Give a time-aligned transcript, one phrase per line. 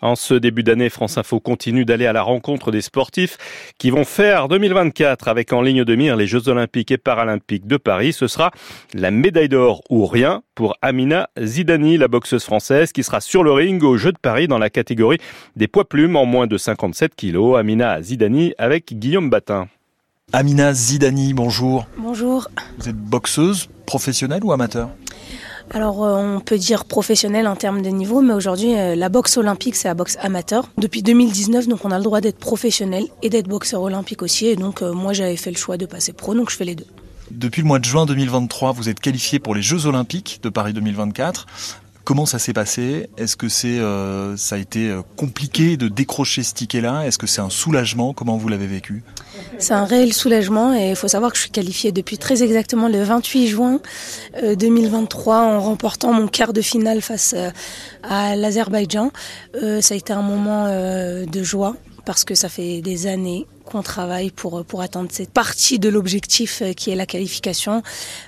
[0.00, 3.36] En ce début d'année, France Info continue d'aller à la rencontre des sportifs
[3.78, 7.76] qui vont faire 2024 avec en ligne de mire les Jeux Olympiques et Paralympiques de
[7.76, 8.12] Paris.
[8.12, 8.52] Ce sera
[8.94, 13.50] la médaille d'or ou rien pour Amina Zidani, la boxeuse française qui sera sur le
[13.50, 15.18] ring aux Jeux de Paris dans la catégorie
[15.56, 17.58] des poids plumes en moins de 57 kilos.
[17.58, 19.66] Amina Zidani avec Guillaume Batin.
[20.32, 21.86] Amina Zidani, bonjour.
[21.96, 22.46] Bonjour.
[22.78, 24.90] Vous êtes boxeuse professionnelle ou amateur?
[25.70, 29.36] Alors euh, on peut dire professionnel en termes de niveau, mais aujourd'hui euh, la boxe
[29.36, 30.68] olympique c'est la boxe amateur.
[30.78, 34.46] Depuis 2019, donc on a le droit d'être professionnel et d'être boxeur olympique aussi.
[34.46, 36.74] Et donc euh, moi j'avais fait le choix de passer pro, donc je fais les
[36.74, 36.86] deux.
[37.30, 40.72] Depuis le mois de juin 2023, vous êtes qualifié pour les Jeux Olympiques de Paris
[40.72, 41.46] 2024.
[42.08, 43.10] Comment ça s'est passé?
[43.18, 43.80] Est-ce que c'est,
[44.38, 47.02] ça a été compliqué de décrocher ce ticket-là?
[47.04, 48.14] Est-ce que c'est un soulagement?
[48.14, 49.02] Comment vous l'avez vécu?
[49.58, 52.88] C'est un réel soulagement et il faut savoir que je suis qualifiée depuis très exactement
[52.88, 53.80] le 28 juin
[54.42, 57.50] 2023 euh, en remportant mon quart de finale face euh,
[58.02, 59.10] à l'Azerbaïdjan.
[59.62, 61.76] Euh, ça a été un moment de joie
[62.08, 66.62] parce que ça fait des années qu'on travaille pour, pour atteindre cette partie de l'objectif
[66.74, 67.82] qui est la qualification.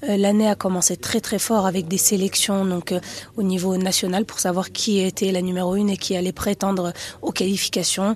[0.00, 2.94] L'année a commencé très très fort avec des sélections donc
[3.36, 7.32] au niveau national pour savoir qui était la numéro une et qui allait prétendre aux
[7.32, 8.14] qualifications.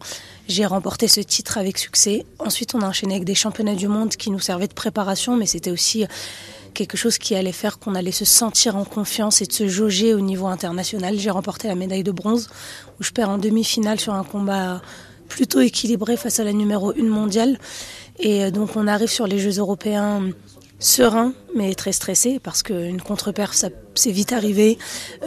[0.49, 2.25] J'ai remporté ce titre avec succès.
[2.39, 5.45] Ensuite, on a enchaîné avec des championnats du monde qui nous servaient de préparation, mais
[5.45, 6.06] c'était aussi
[6.73, 10.15] quelque chose qui allait faire qu'on allait se sentir en confiance et de se jauger
[10.15, 11.19] au niveau international.
[11.19, 12.49] J'ai remporté la médaille de bronze,
[12.99, 14.81] où je perds en demi-finale sur un combat
[15.31, 17.59] plutôt équilibré face à la numéro 1 mondiale.
[18.19, 20.22] Et donc on arrive sur les Jeux européens
[20.81, 24.78] serein mais très stressé parce qu'une contre-perf ça c'est vite arrivé.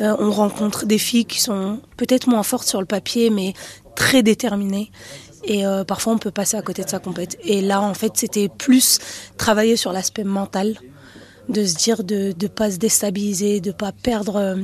[0.02, 3.54] Euh, on rencontre des filles qui sont peut-être moins fortes sur le papier mais
[3.96, 4.92] très déterminé
[5.44, 7.38] et euh, parfois on peut passer à côté de sa compète.
[7.44, 9.00] Et là en fait c'était plus
[9.38, 10.76] travailler sur l'aspect mental,
[11.50, 14.56] de se dire de ne pas se déstabiliser, de pas perdre euh,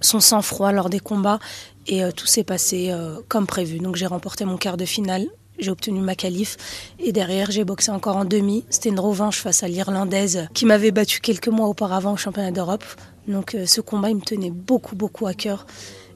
[0.00, 1.38] son sang-froid lors des combats
[1.86, 2.92] et euh, tout s'est passé
[3.28, 3.78] comme prévu.
[3.78, 5.26] Donc j'ai remporté mon quart de finale.
[5.58, 6.56] J'ai obtenu ma qualif
[7.00, 8.64] et derrière j'ai boxé encore en demi.
[8.70, 12.84] C'était une revanche face à l'Irlandaise qui m'avait battu quelques mois auparavant au championnat d'Europe.
[13.26, 15.66] Donc ce combat il me tenait beaucoup beaucoup à cœur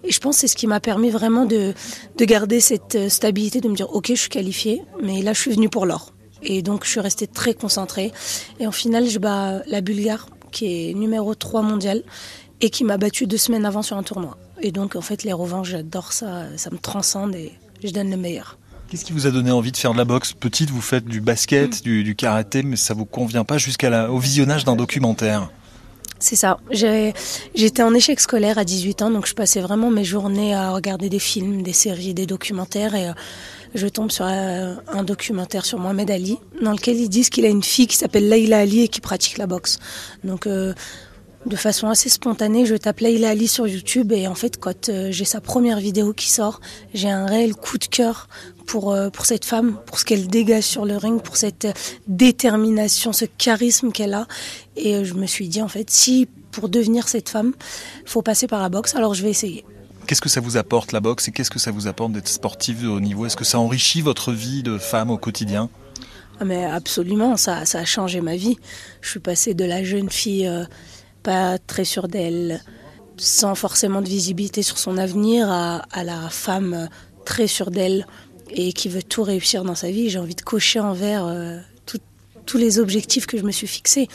[0.04, 1.74] et je pense que c'est ce qui m'a permis vraiment de,
[2.16, 5.40] de garder cette euh, stabilité, de me dire ok, je suis qualifiée, mais là je
[5.40, 6.12] suis venue pour l'or.
[6.42, 8.12] Et donc je suis restée très concentrée.
[8.58, 12.02] Et en finale, je bats la Bulgare, qui est numéro 3 mondial,
[12.62, 14.38] et qui m'a battue deux semaines avant sur un tournoi.
[14.62, 17.52] Et donc en fait, les revanches, j'adore ça, ça me transcende et
[17.84, 18.56] je donne le meilleur.
[18.88, 21.20] Qu'est-ce qui vous a donné envie de faire de la boxe Petite, vous faites du
[21.20, 25.50] basket, du, du karaté, mais ça vous convient pas jusqu'au visionnage d'un documentaire
[26.22, 26.58] c'est ça.
[26.70, 31.08] J'étais en échec scolaire à 18 ans, donc je passais vraiment mes journées à regarder
[31.08, 33.12] des films, des séries, des documentaires et euh,
[33.74, 37.48] je tombe sur euh, un documentaire sur Mohamed Ali dans lequel ils disent qu'il a
[37.48, 39.80] une fille qui s'appelle Leila Ali et qui pratique la boxe.
[40.22, 40.74] Donc euh,
[41.46, 45.24] de façon assez spontanée, je tape Leila Ali sur YouTube et en fait, quand j'ai
[45.24, 46.60] sa première vidéo qui sort,
[46.94, 48.28] j'ai un réel coup de cœur
[48.66, 51.66] pour, pour cette femme, pour ce qu'elle dégage sur le ring, pour cette
[52.06, 54.26] détermination, ce charisme qu'elle a.
[54.76, 57.52] Et euh, je me suis dit, en fait, si pour devenir cette femme,
[58.02, 59.64] il faut passer par la boxe, alors je vais essayer.
[60.06, 62.82] Qu'est-ce que ça vous apporte la boxe et qu'est-ce que ça vous apporte d'être sportive
[62.82, 63.24] de haut niveau?
[63.26, 65.70] Est-ce que ça enrichit votre vie de femme au quotidien?
[66.40, 68.58] Ah mais absolument, ça, ça a changé ma vie.
[69.00, 70.64] Je suis passée de la jeune fille euh,
[71.22, 72.62] pas très sûre d'elle,
[73.16, 76.86] sans forcément de visibilité sur son avenir, à, la femme euh,
[77.24, 78.06] très sûre d'elle
[78.50, 80.10] et qui veut tout réussir dans sa vie.
[80.10, 81.26] J'ai envie de cocher envers
[82.46, 84.08] tous les objectifs que je me suis fixés.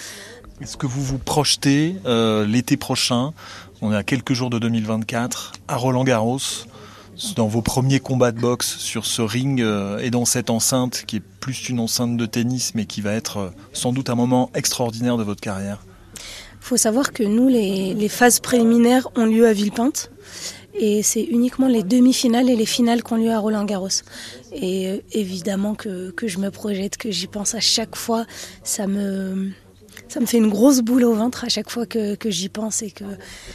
[0.61, 3.33] Est-ce que vous vous projetez euh, l'été prochain?
[3.81, 6.39] On est à quelques jours de 2024 à Roland Garros
[7.35, 11.17] dans vos premiers combats de boxe sur ce ring euh, et dans cette enceinte qui
[11.17, 14.51] est plus une enceinte de tennis mais qui va être euh, sans doute un moment
[14.55, 15.79] extraordinaire de votre carrière?
[16.67, 20.11] Il faut savoir que nous, les, les, phases préliminaires ont lieu à Villepinte
[20.73, 23.87] et c'est uniquement les demi-finales et les finales qui ont lieu à Roland Garros.
[24.51, 28.25] Et évidemment que, que je me projette, que j'y pense à chaque fois,
[28.63, 29.51] ça me
[30.09, 32.81] ça me fait une grosse boule au ventre à chaque fois que, que j'y pense
[32.81, 33.05] et que.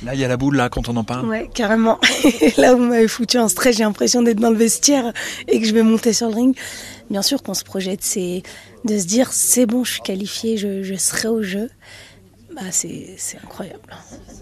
[0.07, 1.29] Là, il y a la boule là quand on en parle.
[1.29, 2.01] Ouais, carrément.
[2.57, 3.77] là, vous m'avez foutu en stress.
[3.77, 5.13] J'ai l'impression d'être dans le vestiaire
[5.49, 6.57] et que je vais monter sur le ring.
[7.11, 8.43] Bien sûr qu'on se projette, c'est
[8.87, 11.69] de se dire c'est bon, je suis qualifiée, je, je serai au jeu.
[12.55, 13.81] Bah, c'est incroyable.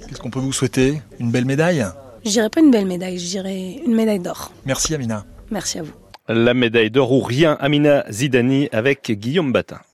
[0.09, 1.85] Qu'est-ce qu'on peut vous souhaiter Une belle médaille?
[2.25, 4.53] Je dirais pas une belle médaille, je dirais une médaille d'or.
[4.67, 5.25] Merci Amina.
[5.51, 5.93] Merci à vous.
[6.29, 9.81] La médaille d'or ou rien, Amina Zidani avec Guillaume Batin.